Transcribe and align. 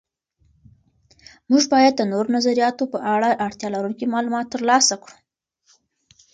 موږ 1.49 1.63
باید 1.73 1.93
د 1.97 2.01
نورو 2.11 2.29
نظریاتو 2.37 2.83
په 2.93 2.99
اړه 3.15 3.29
اړتیا 3.45 3.67
لرونکي 3.75 4.05
معلومات 4.13 4.47
تر 4.53 4.61
لاسه 4.69 4.95
کړو. 5.03 5.15